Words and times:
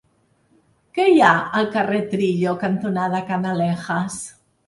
Què 0.97 1.03
hi 1.09 1.19
ha 1.25 1.33
al 1.59 1.67
carrer 1.75 2.01
Trillo 2.13 2.55
cantonada 2.65 3.23
Canalejas? 3.31 4.19